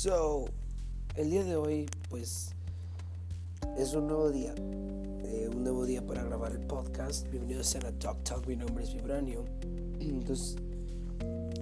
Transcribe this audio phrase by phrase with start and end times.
[0.00, 0.44] So,
[1.16, 2.54] el día de hoy, pues,
[3.76, 4.54] es un nuevo día.
[5.24, 7.28] Eh, un nuevo día para grabar el podcast.
[7.32, 8.46] Bienvenidos a Talk Talk.
[8.46, 9.44] Mi nombre es Vibranio.
[10.00, 10.54] Entonces,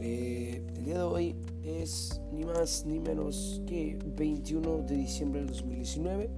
[0.00, 5.48] eh, el día de hoy es ni más ni menos que 21 de diciembre del
[5.48, 6.28] 2019.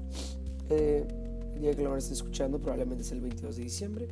[0.70, 1.08] Eh,
[1.56, 4.08] el día que lo van a estar escuchando probablemente es el 22 de diciembre.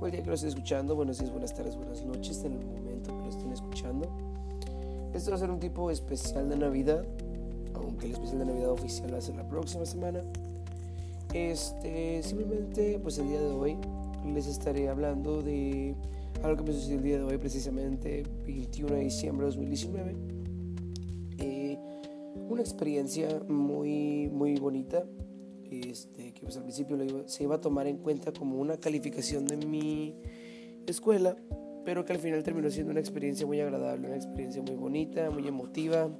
[0.00, 2.64] O el día que lo estén escuchando, buenos días, buenas tardes, buenas noches en el
[2.64, 4.08] momento que lo estén escuchando.
[5.14, 7.04] Esto va a ser un tipo especial de Navidad,
[7.74, 10.20] aunque el especial de Navidad oficial va a ser la próxima semana.
[11.32, 13.76] Este, simplemente, pues el día de hoy
[14.32, 15.94] les estaré hablando de
[16.42, 20.16] algo que me sucedió el día de hoy, precisamente 21 de diciembre de 2019.
[21.38, 21.78] Eh,
[22.48, 25.04] una experiencia muy, muy bonita,
[25.70, 26.96] este, que pues al principio
[27.26, 30.14] se iba a tomar en cuenta como una calificación de mi
[30.86, 31.36] escuela,
[31.84, 35.46] pero que al final terminó siendo una experiencia muy agradable, una experiencia muy bonita, muy
[35.48, 36.10] emotiva.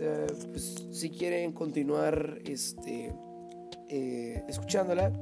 [0.00, 3.12] Eh, pues, si quieren continuar este,
[3.88, 5.12] eh, escuchándola,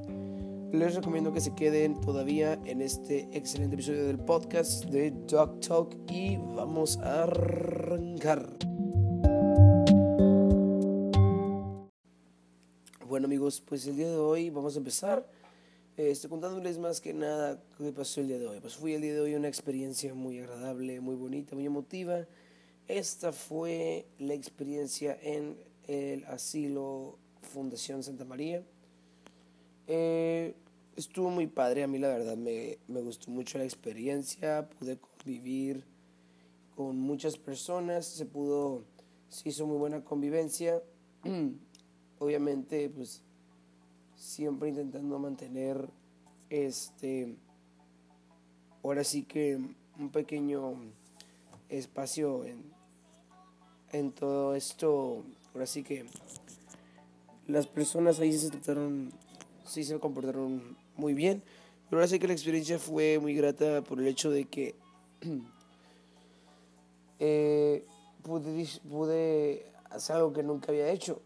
[0.71, 5.97] les recomiendo que se queden todavía en este excelente episodio del podcast de Dog Talk
[6.11, 8.53] y vamos a arrancar.
[13.09, 15.27] Bueno amigos, pues el día de hoy vamos a empezar
[15.97, 18.61] este, contándoles más que nada qué pasó el día de hoy.
[18.61, 22.27] Pues el día de hoy una experiencia muy agradable, muy bonita, muy emotiva.
[22.89, 25.57] Esta fue la experiencia en
[25.89, 28.63] el asilo Fundación Santa María.
[29.89, 30.55] Eh,
[30.95, 35.85] estuvo muy padre, a mí la verdad me, me gustó mucho la experiencia, pude convivir
[36.77, 38.85] con muchas personas, se pudo,
[39.31, 40.81] se hizo muy buena convivencia.
[42.21, 43.25] Obviamente, pues
[44.15, 45.91] siempre intentando mantener
[46.51, 47.35] este,
[48.85, 49.59] ahora sí que
[49.99, 50.77] un pequeño
[51.69, 52.76] espacio en,
[53.93, 56.07] en todo esto, ahora sí que
[57.47, 59.13] las personas ahí se trataron,
[59.65, 61.43] sí se comportaron muy bien,
[61.89, 64.75] pero ahora sí que la experiencia fue muy grata por el hecho de que
[67.19, 67.87] eh,
[68.23, 71.23] pude, pude hacer algo que nunca había hecho,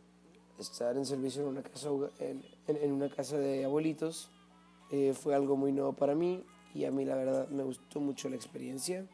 [0.59, 1.89] estar en servicio en una casa,
[2.19, 4.31] en, en, una casa de abuelitos.
[4.93, 6.45] Eh, fue algo muy nuevo para mí
[6.75, 9.07] y a mí la verdad me gustó mucho la experiencia.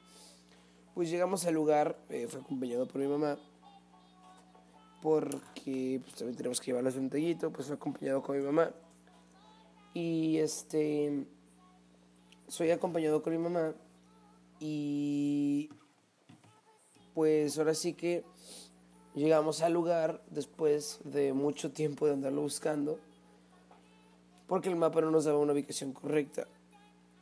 [0.97, 3.37] Pues llegamos al lugar, eh, fue acompañado por mi mamá,
[5.03, 8.71] porque pues, también tenemos que llevarlos un tallito, pues fue acompañado con mi mamá.
[9.93, 11.27] Y este,
[12.49, 13.75] soy acompañado con mi mamá
[14.59, 15.69] y
[17.13, 18.25] pues ahora sí que
[19.15, 22.99] llegamos al lugar después de mucho tiempo de andarlo buscando
[24.47, 26.49] porque el mapa no nos daba una ubicación correcta.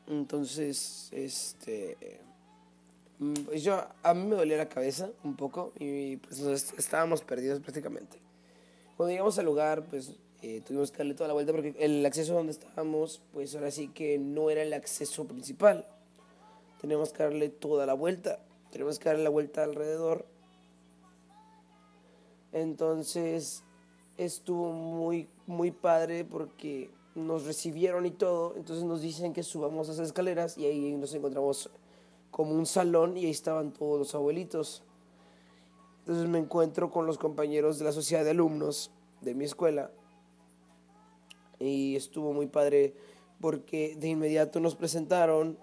[0.07, 2.21] Entonces, este,
[3.55, 6.41] yo, a mí me dolía la cabeza un poco y pues
[6.77, 8.19] estábamos perdidos prácticamente.
[8.97, 12.35] Cuando llegamos al lugar, pues eh, tuvimos que darle toda la vuelta porque el acceso
[12.35, 15.87] donde estábamos, pues ahora sí que no era el acceso principal.
[16.81, 20.27] Tenemos que darle toda la vuelta, tenemos que darle la vuelta alrededor.
[22.53, 23.65] Entonces
[24.19, 30.09] estuvo muy, muy padre porque nos recibieron y todo, entonces nos dicen que subamos esas
[30.09, 31.71] escaleras y ahí nos encontramos
[32.35, 34.83] como un salón y ahí estaban todos los abuelitos.
[36.01, 38.91] Entonces me encuentro con los compañeros de la sociedad de alumnos
[39.21, 39.93] de mi escuela
[41.61, 42.93] y estuvo muy padre
[43.41, 45.57] porque de inmediato nos presentaron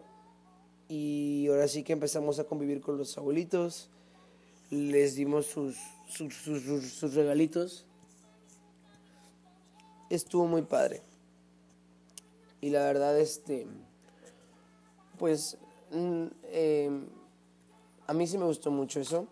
[0.87, 3.89] y ahora sí que empezamos a convivir con los abuelitos,
[4.69, 5.75] les dimos sus,
[6.07, 7.85] sus, sus regalitos.
[10.09, 11.01] Estuvo muy padre.
[12.61, 13.67] Y la verdad, este,
[15.19, 15.57] pues,
[15.91, 17.05] mm, em,
[18.07, 19.27] a mí sí me gustó mucho eso.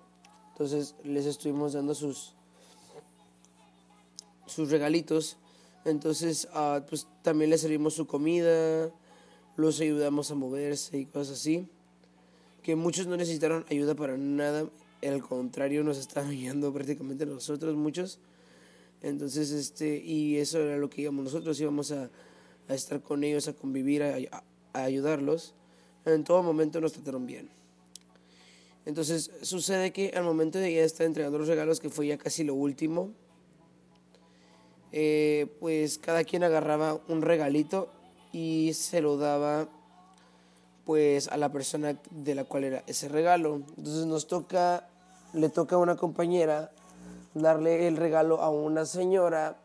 [0.52, 2.34] Entonces les estuvimos dando sus,
[4.46, 5.38] sus regalitos.
[5.86, 8.92] Entonces, ah, pues también les servimos su comida,
[9.56, 11.68] los ayudamos a moverse y cosas así.
[12.64, 14.70] Que muchos no necesitaron ayuda para nada,
[15.02, 18.20] al contrario, nos estaban ayudando prácticamente nosotros, muchos.
[19.02, 22.10] Entonces, este, y eso era lo que íbamos nosotros, íbamos a
[22.70, 25.56] a estar con ellos, a convivir, a, ayudarlos,
[26.06, 27.50] en todo momento nos trataron bien.
[28.86, 32.44] Entonces sucede que al momento de ya estar entregando los regalos, que fue ya casi
[32.44, 33.12] lo último,
[34.92, 37.90] eh, pues cada quien agarraba un regalito
[38.32, 39.68] y se lo daba
[40.86, 43.62] pues a la persona de la cual era ese regalo.
[43.78, 44.90] Entonces nos toca,
[45.34, 46.72] le toca a una compañera
[47.36, 49.60] darle el regalo a una señora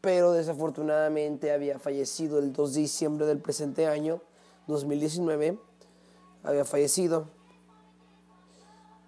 [0.00, 4.20] pero desafortunadamente había fallecido el 2 de diciembre del presente año,
[4.68, 5.58] 2019,
[6.44, 7.26] había fallecido.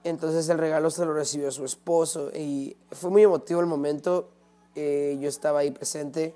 [0.02, 4.30] Entonces el regalo se lo recibió su esposo y fue muy emotivo el momento.
[4.74, 6.34] Eh, yo estaba ahí presente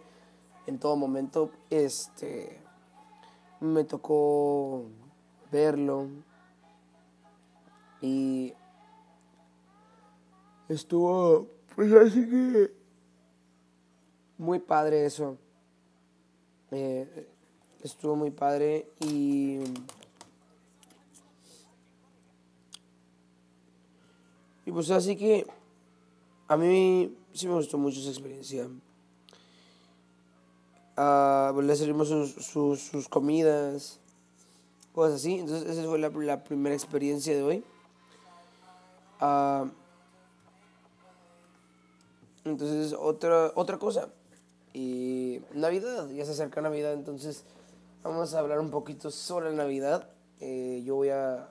[0.66, 1.50] en todo momento.
[1.70, 2.60] Este,
[3.60, 4.84] me tocó
[5.50, 6.08] verlo
[8.02, 8.52] y
[10.68, 12.74] estuvo, pues así que
[14.36, 15.38] muy padre eso.
[16.70, 17.33] Eh,
[17.84, 19.58] estuvo muy padre y
[24.64, 25.46] y pues así que
[26.48, 28.68] a mí sí me gustó mucho esa experiencia.
[30.96, 33.98] Uh, le servimos sus, sus, sus, comidas,
[34.94, 35.40] cosas así.
[35.40, 37.64] Entonces esa fue la, la primera experiencia de hoy.
[39.20, 39.68] Uh,
[42.44, 44.08] entonces otra, otra cosa.
[44.72, 47.44] Y Navidad, ya se acerca Navidad, entonces
[48.04, 50.08] vamos a hablar un poquito sobre Navidad.
[50.38, 51.50] Eh, yo voy a...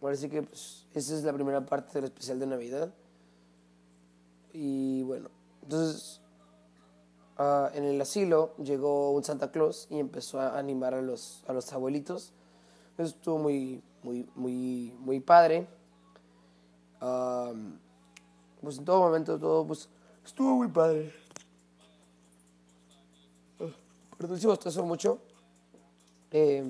[0.00, 2.94] Parece que pues, esta es la primera parte del especial de Navidad.
[4.52, 5.28] Y bueno,
[5.62, 6.20] entonces
[7.38, 11.52] uh, en el asilo llegó un Santa Claus y empezó a animar a los, a
[11.52, 12.32] los abuelitos.
[12.96, 15.66] Eso estuvo muy, muy, muy, muy padre.
[17.02, 17.78] Um,
[18.62, 19.88] pues en todo momento todo pues
[20.24, 21.12] estuvo muy padre.
[24.16, 25.29] Perdón si mucho.
[26.30, 26.64] Eh,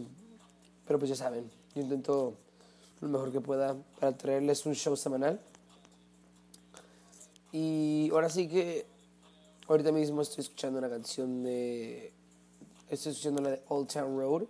[0.86, 2.34] pero pues ya saben, yo intento
[3.00, 5.40] lo mejor que pueda para traerles un show semanal.
[7.52, 8.86] Y ahora sí que
[9.68, 12.12] ahorita mismo estoy escuchando una canción de...
[12.88, 14.44] Estoy escuchando la de Old Town Road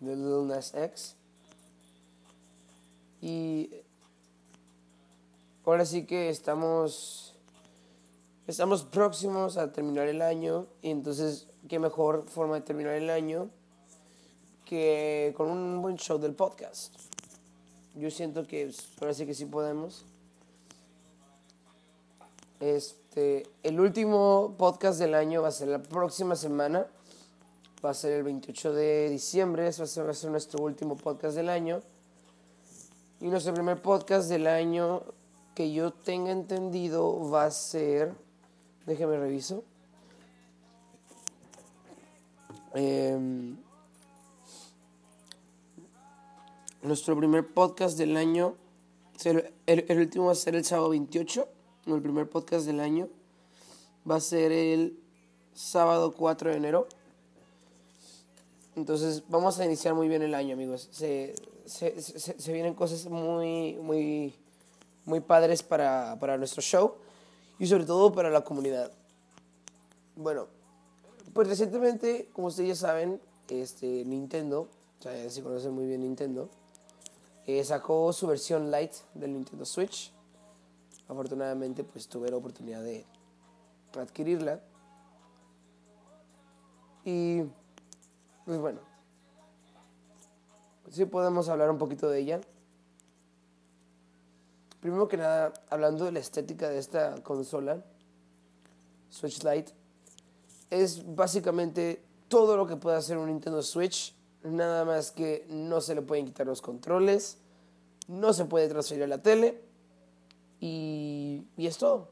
[0.00, 1.16] de Lil Nas X.
[3.20, 3.70] Y
[5.64, 7.34] ahora sí que estamos
[8.46, 13.50] estamos próximos a terminar el año y entonces qué mejor forma de terminar el año
[14.70, 16.94] que con un buen show del podcast.
[17.96, 20.04] Yo siento que ahora sí que sí podemos.
[22.60, 26.86] Este, el último podcast del año va a ser la próxima semana.
[27.84, 29.66] Va a ser el 28 de diciembre.
[29.66, 31.82] Eso va a ser nuestro último podcast del año.
[33.20, 35.02] Y nuestro primer podcast del año
[35.56, 38.14] que yo tenga entendido va a ser
[38.86, 39.64] Déjeme reviso.
[42.72, 43.56] Em,
[46.82, 48.56] nuestro primer podcast del año,
[49.24, 51.48] el, el, último va a ser el sábado 28,
[51.86, 53.08] el primer podcast del año
[54.08, 54.98] va a ser el
[55.54, 56.88] sábado 4 de enero.
[58.76, 60.88] Entonces vamos a iniciar muy bien el año, amigos.
[60.90, 61.34] Se,
[61.66, 64.34] se, se, vienen cosas muy, muy,
[65.04, 66.94] muy padres para, para nuestro show
[67.58, 68.90] y sobre todo para la comunidad.
[70.16, 70.46] Bueno,
[71.32, 74.68] pues recientemente, como ustedes ya saben, este, Nintendo,
[74.98, 76.48] o sea, se conocen muy bien Nintendo,
[77.58, 80.12] eh, sacó su versión light del Nintendo Switch.
[81.08, 83.04] Afortunadamente, pues tuve la oportunidad de
[83.98, 84.60] adquirirla.
[87.04, 87.42] Y,
[88.44, 88.80] pues bueno,
[90.90, 92.40] sí podemos hablar un poquito de ella.
[94.80, 97.82] Primero que nada, hablando de la estética de esta consola,
[99.10, 99.72] Switch Lite,
[100.70, 105.94] es básicamente todo lo que puede hacer un Nintendo Switch, nada más que no se
[105.94, 107.38] le pueden quitar los controles,
[108.08, 109.60] no se puede transferir a la tele
[110.60, 112.08] y, y es todo.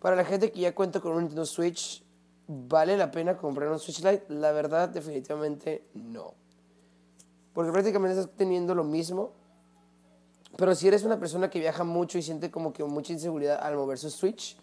[0.00, 2.04] Para la gente que ya cuenta con un Nintendo Switch,
[2.48, 4.24] ¿vale la pena comprar un Switch Lite?
[4.28, 6.34] La verdad, definitivamente no.
[7.52, 9.32] Porque prácticamente estás teniendo lo mismo
[10.56, 13.76] pero si eres una persona que viaja mucho y siente como que mucha inseguridad al
[13.76, 14.56] mover su Switch,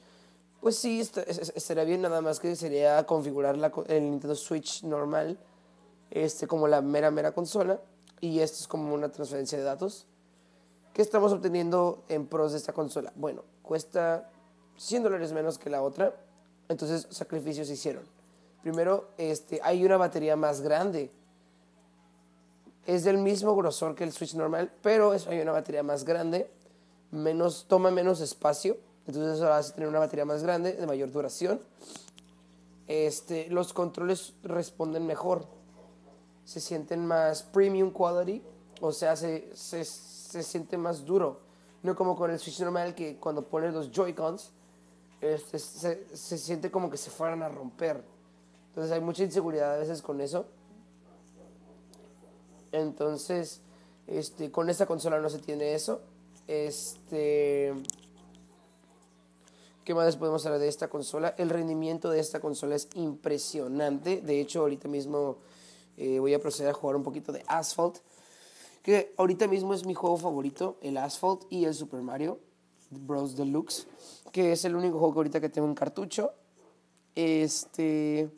[0.62, 5.38] pues sí, estaría bien, nada más que sería configurar la, el Nintendo Switch normal
[6.12, 7.80] este, como la mera, mera consola.
[8.22, 10.06] Y esto es como una transferencia de datos.
[10.94, 13.14] ¿Qué estamos obteniendo en pros de esta consola?
[13.16, 14.30] Bueno, cuesta
[14.78, 16.16] 100 dólares menos que la otra.
[16.68, 18.04] Entonces, sacrificios se hicieron.
[18.62, 21.12] Primero, este, hay una batería más grande
[22.90, 26.50] es del mismo grosor que el Switch normal, pero eso hay una batería más grande,
[27.12, 31.60] menos, toma menos espacio, entonces eso a tener una batería más grande, de mayor duración.
[32.88, 35.46] Este, los controles responden mejor,
[36.50, 38.42] se sienten más premium quality,
[38.82, 41.42] o sea, se, se, se siente más duro.
[41.84, 44.50] No como con el Switch normal que cuando pones los Joy-Cons,
[45.22, 48.04] este, se, se siente como que se fueran a romper.
[48.70, 50.48] Entonces hay mucha inseguridad a veces con eso.
[52.72, 53.62] Entonces,
[54.08, 56.02] este, con esta consola no se tiene eso.
[56.48, 57.76] Este,
[59.84, 61.36] ¿Qué más podemos hablar de esta consola?
[61.38, 64.22] El rendimiento de esta consola es impresionante.
[64.22, 65.38] De hecho, ahorita mismo
[66.00, 67.98] eh, voy a proceder a jugar un poquito de Asphalt.
[68.82, 72.40] que ahorita mismo es mi juego favorito, el Asphalt y el Super Mario
[72.90, 73.36] Bros.
[73.36, 73.86] Deluxe,
[74.32, 76.32] que es el único juego que ahorita que tengo en cartucho.
[77.16, 78.30] Este,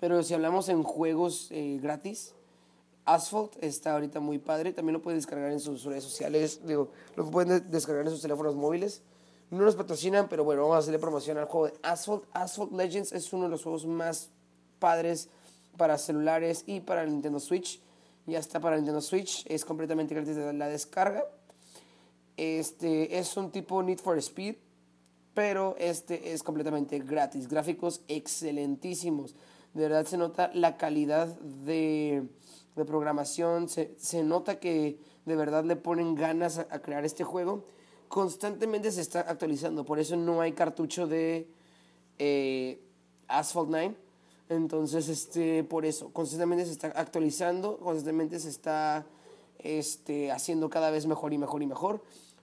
[0.00, 2.34] pero si hablamos en juegos eh, gratis,
[3.04, 4.72] Asphalt está ahorita muy padre.
[4.72, 6.60] También lo pueden descargar en sus redes sociales.
[6.66, 9.02] Digo, lo pueden descargar en sus teléfonos móviles.
[9.50, 12.24] No nos patrocinan, pero bueno, vamos a hacerle promoción al juego de Asphalt.
[12.32, 14.30] Asphalt Legends es uno de los juegos más
[14.80, 15.28] padres
[15.76, 17.80] para celulares y para el Nintendo Switch.
[18.26, 19.44] Ya está para el Nintendo Switch.
[19.46, 21.24] Es completamente gratis la descarga.
[22.36, 24.56] Este es un tipo Need for Speed,
[25.34, 27.48] pero este es completamente gratis.
[27.48, 29.34] Gráficos excelentísimos.
[29.74, 32.28] De verdad se nota la calidad de
[32.76, 37.64] de programación, se, se, nota que de verdad le ponen ganas a, crear este juego.
[38.08, 41.48] Constantemente se está actualizando, por eso no hay cartucho de
[42.18, 42.78] eh,
[43.26, 43.96] Asphalt 9.
[44.48, 49.04] Entonces, este, por eso, constantemente se está actualizando, constantemente se está
[49.58, 52.02] este, haciendo cada vez mejor y mejor y mejor.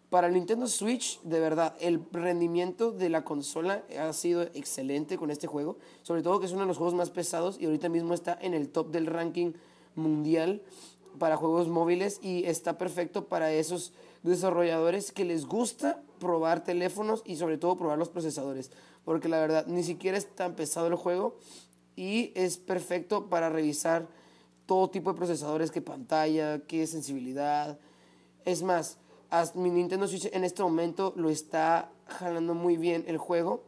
[0.09, 5.31] Para el Nintendo Switch, de verdad, el rendimiento de la consola ha sido excelente con
[5.31, 5.77] este juego.
[6.03, 8.53] Sobre todo que es uno de los juegos más pesados y ahorita mismo está en
[8.53, 9.53] el top del ranking
[9.95, 10.61] mundial
[11.17, 13.93] para juegos móviles y está perfecto para esos
[14.23, 18.71] desarrolladores que les gusta probar teléfonos y sobre todo probar los procesadores,
[19.05, 21.35] porque la verdad ni siquiera es tan pesado el juego
[21.95, 24.07] y es perfecto para revisar
[24.65, 27.77] todo tipo de procesadores, qué pantalla, qué sensibilidad.
[28.45, 28.97] Es más,
[29.55, 33.63] mi Nintendo Switch en este momento lo está jalando muy bien el juego.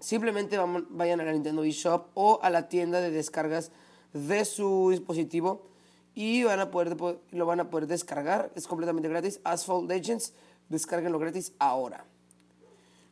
[0.00, 0.58] Simplemente
[0.90, 3.72] vayan a la Nintendo eShop o a la tienda de descargas
[4.12, 5.66] de su dispositivo
[6.14, 6.96] y van a poder,
[7.30, 8.50] lo van a poder descargar.
[8.54, 9.40] Es completamente gratis.
[9.44, 10.32] Asphalt Legends,
[10.68, 12.07] descarguenlo gratis ahora.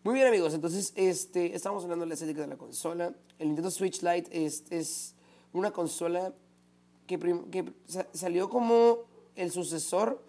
[0.06, 3.12] Muy bien amigos, entonces este, estamos hablando de la estética de la consola.
[3.40, 5.16] El Nintendo Switch Lite es, es
[5.52, 6.32] una consola
[7.08, 7.72] que,
[8.12, 8.98] salió como
[9.34, 10.22] el sucesor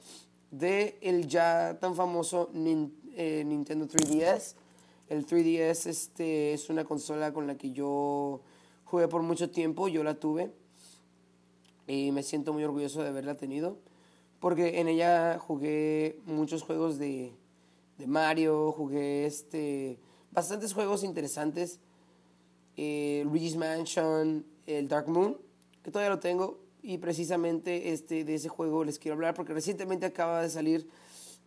[0.50, 4.55] de el ya tan famoso eh, Nintendo 3DS.
[5.10, 8.41] El 3DS este, es una consola con la que yo
[8.84, 10.51] jugué por mucho tiempo, yo la tuve
[11.86, 13.77] y me siento muy orgulloso de haberla tenido
[14.39, 17.31] porque en ella jugué muchos juegos de,
[17.98, 20.00] de Mario, jugué este,
[20.32, 21.80] bastantes juegos interesantes,
[22.75, 25.38] eh, Luigi's Mansion, el Dark Moon,
[25.84, 30.06] que todavía lo tengo y precisamente este, de ese juego les quiero hablar porque recientemente
[30.06, 30.88] acaba de salir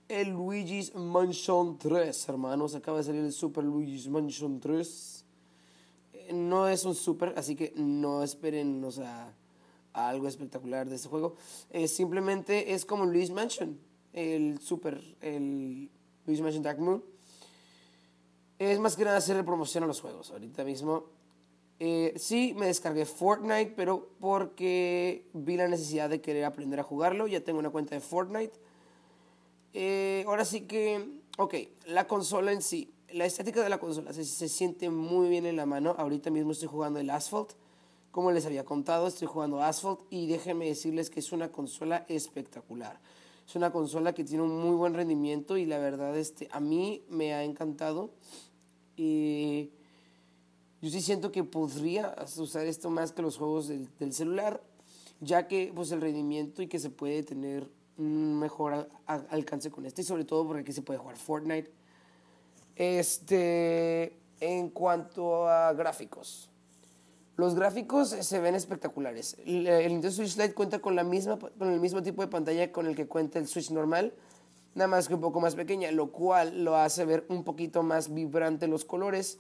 [0.08, 5.20] el Luigi's Mansion 3, hermanos, acaba de salir el Super Luigi's Mansion 3
[6.32, 9.34] no es un super, así que no esperen, sea,
[9.92, 11.36] algo espectacular de este juego.
[11.70, 13.78] Eh, simplemente es como Luis Mansion,
[14.12, 15.90] el super, el
[16.38, 17.02] Luis.
[18.58, 20.30] Es más que nada hacerle promoción a los juegos.
[20.30, 21.06] Ahorita mismo,
[21.78, 27.26] eh, sí, me descargué Fortnite, pero porque vi la necesidad de querer aprender a jugarlo.
[27.26, 28.52] Ya tengo una cuenta de Fortnite.
[29.72, 31.08] Eh, ahora sí que,
[31.38, 31.54] ok,
[31.86, 35.66] la consola en sí la estética de la consola se, siente muy bien en la
[35.66, 35.94] mano.
[35.98, 37.52] Ahorita mismo estoy jugando el Asphalt.
[38.10, 42.98] Como les había contado, estoy jugando Asphalt y déjenme decirles que es una consola espectacular.
[43.50, 47.02] Es una consola que tiene un muy buen rendimiento y la verdad este, a mí
[47.08, 48.12] me ha encantado.
[48.96, 49.72] Y
[50.80, 54.62] yo sí siento que podría usar esto más que los juegos del, celular,
[55.18, 60.02] ya que pues el rendimiento y que se puede tener un mejor alcance con este
[60.02, 61.72] y sobre todo porque aquí se puede jugar Fortnite
[62.76, 66.48] este, en cuanto a gráficos.
[67.40, 69.34] Los gráficos se ven espectaculares.
[69.46, 72.86] El, Nintendo Switch Lite cuenta con, la misma, con el mismo tipo de pantalla con
[72.86, 74.12] el que cuenta el Switch normal,
[74.74, 78.12] nada más que un poco más pequeña, lo cual lo hace ver un poquito más
[78.12, 79.38] vibrante los colores,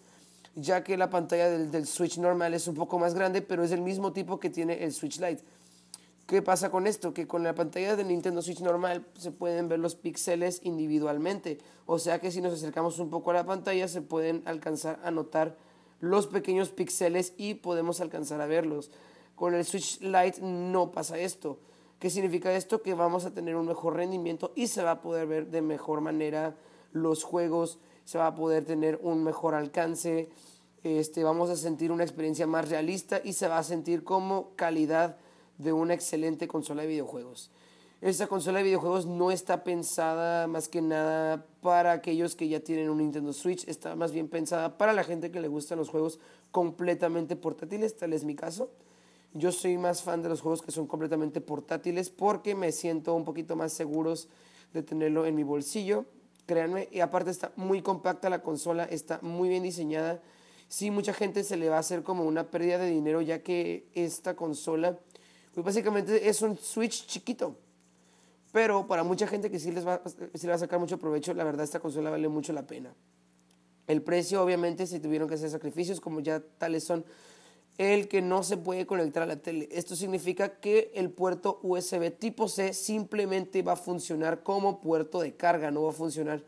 [0.54, 3.70] ya que la pantalla del, del Switch normal es un poco más grande, pero es
[3.70, 5.44] el mismo tipo que tiene el Switch Lite.
[6.26, 7.12] ¿Qué pasa con esto?
[7.12, 11.58] Que con la pantalla de Nintendo Switch normal se pueden ver los píxeles individualmente.
[11.84, 15.10] O sea que si nos acercamos un poco a la pantalla se pueden alcanzar a
[15.10, 15.54] notar
[16.00, 18.90] los pequeños píxeles y podemos alcanzar a verlos.
[19.36, 21.58] Con el Switch Lite no pasa esto.
[21.98, 22.82] ¿Qué significa esto?
[22.82, 26.00] Que vamos a tener un mejor rendimiento y se va a poder ver de mejor
[26.00, 26.56] manera
[26.92, 30.30] los juegos, se va a poder tener un mejor alcance,
[30.82, 35.18] este, vamos a sentir una experiencia más realista y se va a sentir como calidad
[35.58, 37.50] de una excelente consola de videojuegos.
[38.00, 42.88] Esta consola de videojuegos no está pensada más que nada para aquellos que ya tienen
[42.88, 46.18] un Nintendo Switch, está más bien pensada para la gente que le gustan los juegos
[46.50, 48.70] completamente portátiles, tal es mi caso.
[49.34, 53.26] Yo soy más fan de los juegos que son completamente portátiles porque me siento un
[53.26, 54.28] poquito más seguros
[54.72, 56.06] de tenerlo en mi bolsillo.
[56.46, 60.22] Créanme, y aparte está muy compacta la consola, está muy bien diseñada.
[60.68, 63.88] Sí, mucha gente se le va a hacer como una pérdida de dinero ya que
[63.92, 64.98] esta consola
[65.52, 67.58] pues básicamente es un Switch chiquito.
[68.52, 71.32] Pero para mucha gente que sí les, va, sí les va a sacar mucho provecho,
[71.34, 72.94] la verdad esta consola vale mucho la pena.
[73.86, 77.04] El precio, obviamente, si tuvieron que hacer sacrificios, como ya tales son
[77.78, 79.68] el que no se puede conectar a la tele.
[79.72, 85.34] Esto significa que el puerto USB tipo C simplemente va a funcionar como puerto de
[85.34, 86.44] carga, no va a funcionar,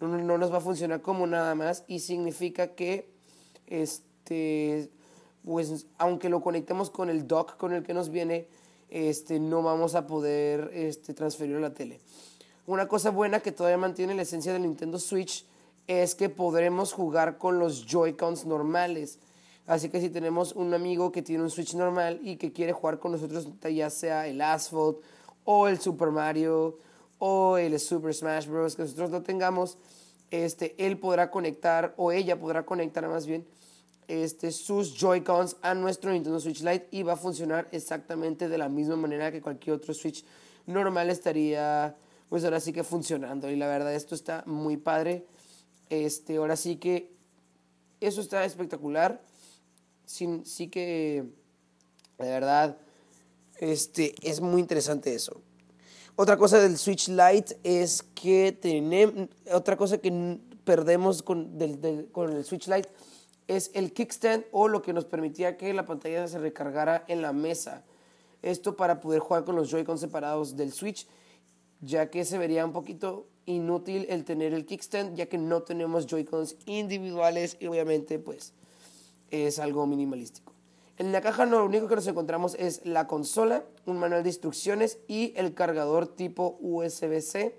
[0.00, 3.10] no, no nos va a funcionar como nada más y significa que
[3.66, 4.90] este
[5.44, 8.48] pues aunque lo conectemos con el dock con el que nos viene,
[8.90, 12.00] este, no vamos a poder este, transferirlo a la tele.
[12.66, 15.44] Una cosa buena que todavía mantiene la esencia del Nintendo Switch
[15.86, 19.18] es que podremos jugar con los Joy-Cons normales.
[19.66, 22.98] Así que si tenemos un amigo que tiene un Switch normal y que quiere jugar
[22.98, 24.98] con nosotros, ya sea el Asphalt
[25.44, 26.78] o el Super Mario
[27.18, 28.76] o el Super Smash Bros.
[28.76, 29.78] que nosotros no tengamos,
[30.30, 33.46] este, él podrá conectar o ella podrá conectar más bien
[34.08, 38.68] este, sus Joy-Cons a nuestro Nintendo Switch Lite y va a funcionar exactamente de la
[38.68, 40.24] misma manera que cualquier otro Switch
[40.66, 41.96] normal estaría,
[42.28, 43.50] pues ahora sí que funcionando.
[43.50, 45.26] Y la verdad, esto está muy padre.
[45.90, 47.12] Este, ahora sí que
[48.00, 49.22] eso está espectacular
[50.08, 51.24] sí, sí que,
[52.18, 52.78] de verdad,
[53.58, 55.40] este, es muy interesante eso.
[56.16, 61.56] Otra cosa del Switch Lite es que tenemos, otra cosa que perdemos con,
[62.10, 62.88] con el Switch Lite
[63.48, 67.32] es el kickstand o lo que nos permitía que la pantalla se recargara en la
[67.32, 67.84] mesa.
[68.42, 71.08] Esto para poder jugar con los Joy-Con separados del Switch,
[71.80, 76.06] ya que se vería un poquito inútil el tener el kickstand, ya que no tenemos
[76.06, 78.52] Joy-Cons individuales y obviamente pues
[79.30, 80.52] es algo minimalístico.
[80.98, 84.98] En la caja lo único que nos encontramos es la consola, un manual de instrucciones
[85.06, 87.56] y el cargador tipo USB-C,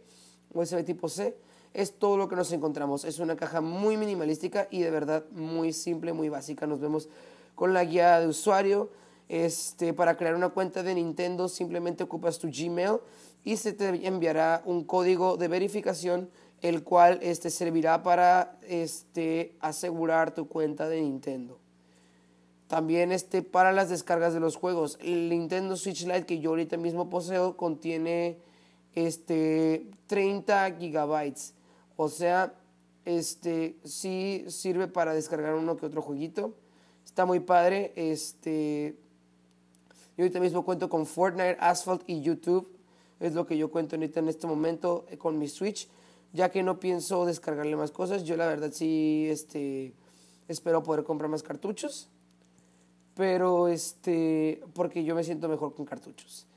[0.54, 1.38] USB tipo C.
[1.74, 3.06] Es todo lo que nos encontramos.
[3.06, 6.68] Es una caja muy minimalística y de verdad muy simple, muy básica.
[6.68, 7.10] Nos vemos
[7.56, 8.90] con la guía de usuario.
[9.28, 12.98] Este, para crear una cuenta de Nintendo simplemente ocupas tu Gmail
[13.44, 16.30] y se te enviará un código de verificación
[16.62, 21.60] el cual este, servirá para este, asegurar tu cuenta de Nintendo.
[22.68, 24.98] También este, para las descargas de los juegos.
[25.02, 28.38] El Nintendo Switch Lite que yo ahorita mismo poseo contiene
[28.94, 31.54] este, 30 gigabytes.
[32.02, 32.54] O sea,
[33.04, 36.56] este, sí sirve para descargar uno que otro jueguito.
[37.04, 37.92] Está muy padre.
[37.98, 38.96] Este,
[40.16, 42.74] yo ahorita mismo cuento con Fortnite, Asphalt y YouTube.
[43.20, 45.90] Es lo que yo cuento ahorita en este momento eh, con mi Switch
[46.32, 48.24] ya que no pienso descargarle más cosas.
[48.24, 49.94] Yo la verdad sí este,
[50.48, 52.08] espero poder comprar más cartuchos,
[53.14, 56.48] pero este, porque yo me siento mejor con cartuchos.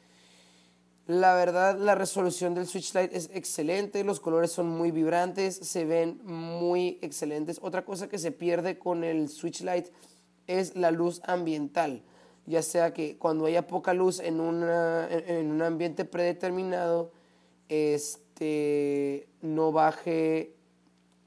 [1.07, 5.85] La verdad, la resolución del Switch Lite es excelente, los colores son muy vibrantes, se
[5.85, 7.59] ven muy excelentes.
[7.61, 9.91] Otra cosa que se pierde con el Switch Lite
[10.47, 12.03] es la luz ambiental,
[12.47, 17.11] ya sea que cuando haya poca luz en, en un ambiente predeterminado,
[17.69, 20.55] este, no baje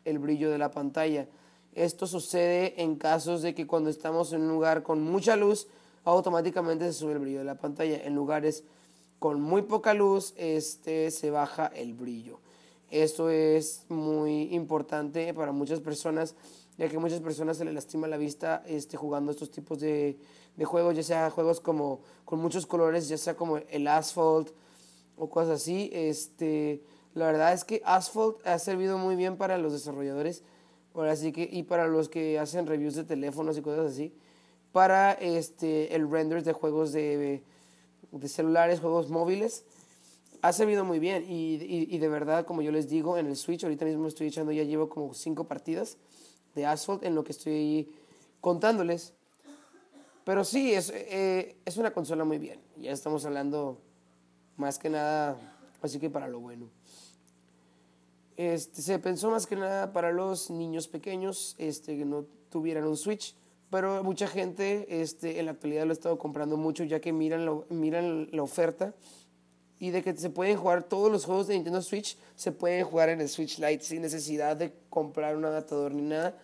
[0.05, 1.27] el brillo de la pantalla.
[1.73, 5.67] Esto sucede en casos de que cuando estamos en un lugar con mucha luz,
[6.05, 8.01] automáticamente se sube el brillo de la pantalla.
[8.01, 8.63] En lugares
[9.25, 12.41] con muy poca luz, este, se baja el brillo.
[12.91, 16.35] Esto es muy importante para muchas personas,
[16.77, 20.19] ya que muchas personas se les lastima la vista este, jugando estos tipos de,
[20.55, 24.51] de juegos, ya sea juegos como con muchos colores, ya sea como el Asphalt
[25.17, 25.89] o cosas así.
[25.91, 26.83] Este,
[27.15, 30.43] la verdad es que Asphalt ha servido muy bien para los desarrolladores
[30.93, 34.13] ahora sí que, y para los que hacen reviews de teléfonos y cosas así,
[34.71, 37.41] para este, el render de juegos de,
[38.19, 39.63] de celulares, juegos móviles.
[40.41, 43.63] Ha servido muy bien y, y, de verdad, como yo les digo, en el Switch,
[43.63, 45.97] ahorita mismo estoy echando, ya llevo como cinco partidas
[46.54, 47.89] de Asphalt en lo que estoy
[48.41, 49.13] contándoles.
[50.23, 52.60] Pero sí, es, eh, es una consola muy bien.
[52.78, 53.80] Ya estamos hablando
[54.58, 55.38] más que nada,
[55.82, 56.69] así que para lo bueno.
[58.38, 62.97] Este, se pensó más que nada para los niños pequeños este, que no tuvieran un
[62.97, 63.36] Switch,
[63.69, 67.45] pero mucha gente este, en la actualidad lo ha estado comprando mucho ya que miran,
[67.45, 68.93] lo, miran la oferta
[69.80, 73.10] y de que se pueden jugar todos los juegos de Nintendo Switch, se pueden jugar
[73.10, 76.38] en el Switch Lite sin necesidad de comprar un adaptador ni nada,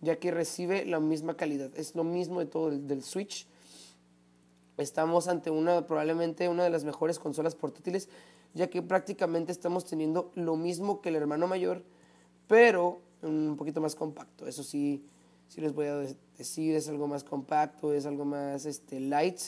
[0.00, 1.70] ya que recibe la misma calidad.
[1.76, 3.46] Es lo mismo de todo el, del Switch.
[4.78, 8.08] Estamos ante una probablemente una de las mejores consolas portátiles
[8.54, 11.82] ya que prácticamente estamos teniendo lo mismo que el hermano mayor,
[12.46, 14.46] pero un poquito más compacto.
[14.46, 15.04] Eso sí,
[15.48, 15.96] sí les voy a
[16.36, 19.40] decir, es algo más compacto, es algo más este, light.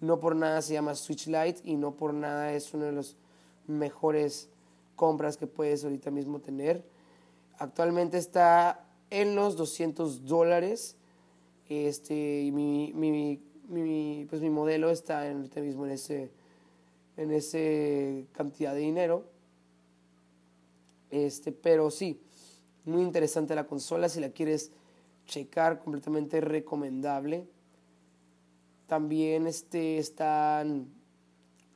[0.00, 3.16] No por nada se llama Switch Lite y no por nada es una de las
[3.66, 4.48] mejores
[4.96, 6.84] compras que puedes ahorita mismo tener.
[7.58, 10.96] Actualmente está en los 200 dólares.
[11.68, 16.30] Este, y mi, mi, pues mi modelo está ahorita mismo en ese
[17.20, 19.24] en ese cantidad de dinero.
[21.10, 22.20] Este, pero sí,
[22.84, 24.70] muy interesante la consola si la quieres
[25.30, 27.46] checar, completamente recomendable.
[28.86, 30.88] También este están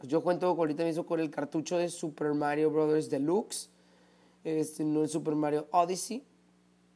[0.03, 3.09] yo cuento ahorita mismo con el cartucho de Super Mario Bros.
[3.09, 3.71] Deluxe,
[4.43, 6.23] este, no el Super Mario Odyssey,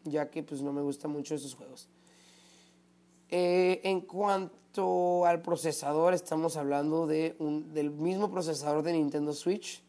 [0.05, 1.89] ya que pues no me gustan mucho esos juegos.
[3.31, 9.83] Eh, en cuanto al procesador, estamos hablando de un, del mismo procesador de Nintendo Switch,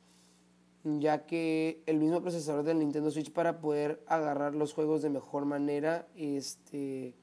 [0.84, 5.46] ya que el mismo procesador del Nintendo Switch para poder agarrar los juegos de mejor
[5.46, 7.16] manera, este,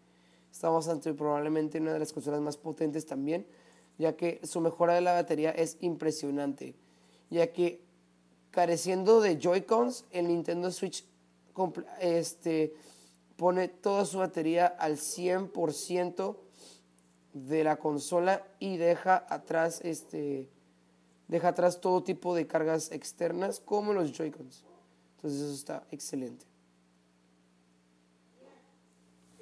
[0.52, 3.46] estamos ante probablemente una de las consolas más potentes también,
[3.98, 6.74] ya que su mejora de la batería es impresionante,
[7.30, 7.80] ya que
[8.50, 11.04] careciendo de Joy-Cons, el Nintendo Switch
[12.00, 12.74] este,
[13.36, 16.36] pone toda su batería al 100%
[17.32, 20.48] de la consola y deja atrás este
[21.28, 24.64] deja atrás todo tipo de cargas externas como los Joy-Cons.
[25.16, 26.44] Entonces eso está excelente.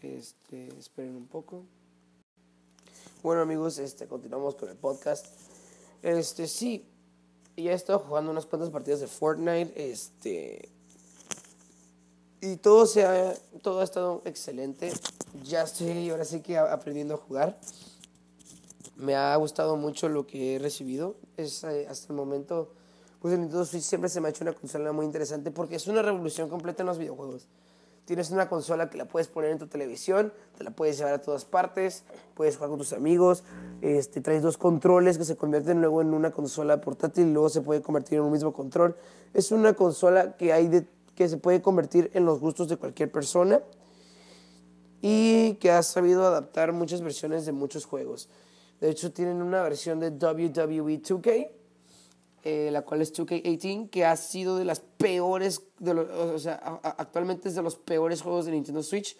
[0.01, 1.65] Este, esperen un poco.
[3.23, 5.27] Bueno amigos, este continuamos con el podcast.
[6.03, 6.87] Este sí,
[7.57, 10.69] ya he estado jugando unas cuantas partidas de Fortnite, este
[12.45, 14.93] y todo se ha, todo ha estado excelente.
[15.45, 17.59] Ya estoy ahora sí que aprendiendo a jugar.
[18.97, 21.17] Me ha gustado mucho lo que he recibido.
[21.37, 22.71] Es, eh, hasta el momento,
[23.21, 25.87] pues el Nintendo Switch siempre se me ha hecho una consola muy interesante porque es
[25.87, 27.49] una revolución completa en los videojuegos.
[28.05, 31.23] Tienes una consola que la puedes poner en tu televisión, te la puedes llevar a
[31.23, 32.05] todas partes,
[32.35, 33.45] puedes jugar con tus amigos,
[33.81, 37.63] este, traes dos controles que se convierten luego en una consola portátil y luego se
[37.63, 38.95] puede convertir en un mismo control.
[39.33, 43.63] Es una consola que hay que se puede convertir en los gustos de cualquier persona
[45.01, 48.29] y que ha sabido adaptar muchas versiones de muchos juegos.
[48.81, 51.51] De hecho, tienen una versión de WWE 2K,
[52.43, 57.49] eh, la cual es 2K18, que ha sido de las peores, de o sea, actualmente
[57.49, 59.17] es de los peores juegos de Nintendo Switch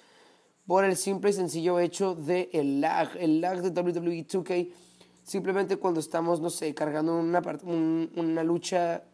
[0.67, 3.17] por el simple y sencillo hecho de el lag.
[3.19, 4.73] El lag de WWE 2K,
[5.23, 7.43] simplemente cuando estamos, no sé, cargando una,
[8.17, 9.05] una lucha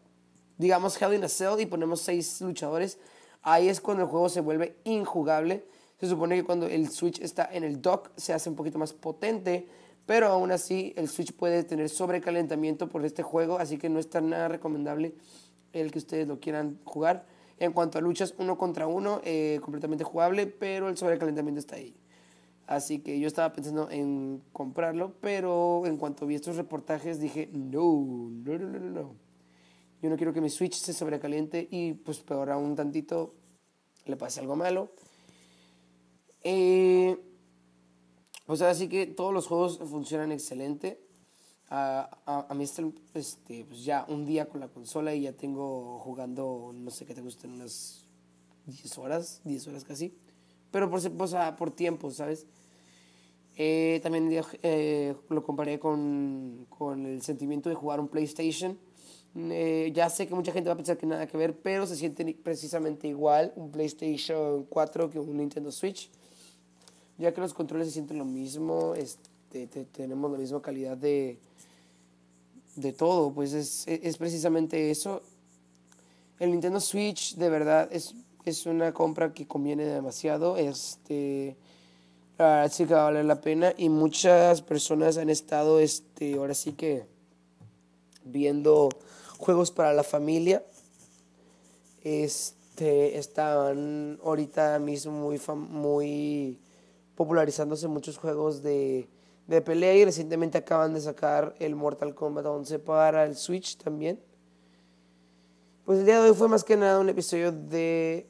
[0.61, 2.99] digamos Hell in a Cell y ponemos seis luchadores,
[3.41, 5.65] ahí es cuando el juego se vuelve injugable.
[5.99, 8.93] Se supone que cuando el Switch está en el dock se hace un poquito más
[8.93, 9.67] potente,
[10.05, 14.09] pero aún así el Switch puede tener sobrecalentamiento por este juego, así que no es
[14.09, 15.15] tan nada recomendable
[15.73, 17.25] el que ustedes lo quieran jugar.
[17.57, 21.95] En cuanto a luchas uno contra uno, eh, completamente jugable, pero el sobrecalentamiento está ahí.
[22.67, 28.29] Así que yo estaba pensando en comprarlo, pero en cuanto vi estos reportajes dije, no,
[28.31, 29.15] no, no, no, no.
[30.01, 33.35] Yo no quiero que mi Switch se sobrecaliente y pues peor aún tantito
[34.05, 34.91] le pase algo malo.
[36.43, 37.17] Eh,
[38.51, 41.01] pues ahora sí que todos los juegos funcionan excelente.
[41.69, 45.99] A, a, mí este, este, pues ya un día con la consola y ya tengo
[45.99, 48.05] jugando, no sé qué te gustan, unas
[48.65, 50.13] 10 horas, 10 horas casi.
[50.69, 52.45] Pero por, pues, por tiempo, ¿sabes?
[53.55, 54.29] Eh, también
[54.63, 58.77] eh, lo comparé con, con el sentimiento de jugar un PlayStation
[59.33, 61.95] eh, ya sé que mucha gente va a pensar que nada que ver, pero se
[61.95, 66.09] siente precisamente igual un PlayStation 4 que un Nintendo Switch.
[67.21, 71.37] Ya que los controles se sienten lo mismo, este, tenemos la misma calidad de,
[72.75, 75.21] de todo, pues es, es, precisamente eso.
[76.39, 80.57] El Nintendo Switch de verdad es, es una compra que conviene demasiado.
[80.57, 81.55] Este,
[82.71, 86.71] sí que va a valer la pena y muchas personas han estado, este, ahora sí
[86.71, 87.05] que
[88.23, 88.89] viendo
[89.37, 90.65] juegos para la familia.
[92.03, 96.59] Este, están ahorita mismo muy, muy
[97.21, 99.07] popularizándose muchos juegos de,
[99.45, 104.19] de pelea y recientemente acaban de sacar el Mortal Kombat 11 para el Switch también.
[105.85, 108.25] Pues el día de hoy fue más que nada un episodio de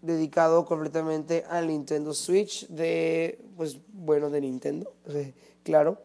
[0.00, 4.94] dedicado completamente al Nintendo Switch de pues bueno de Nintendo,
[5.62, 5.98] claro.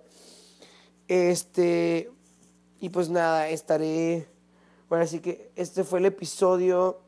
[1.07, 2.11] Este
[2.81, 4.27] y pues nada, estaré
[4.89, 6.99] bueno, así que este fue el episodio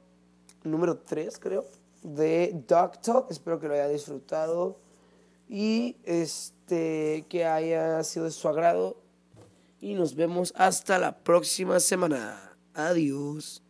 [0.63, 1.65] número 3, creo,
[2.03, 3.29] de Dog Talk.
[3.29, 4.87] Espero que lo haya disfrutado
[5.49, 9.01] y este que haya sido de su agrado.
[9.81, 12.57] Y nos vemos hasta la próxima semana.
[12.73, 13.63] Adiós.